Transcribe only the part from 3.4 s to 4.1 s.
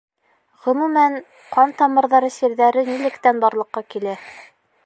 барлыҡҡа